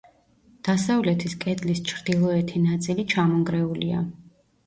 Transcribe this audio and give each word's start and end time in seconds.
დასავლეთის 0.67 1.35
კედლის 1.43 1.81
ჩრდილოეთი 1.91 2.61
ნაწილი 2.63 3.05
ჩამონგრეულია. 3.13 4.01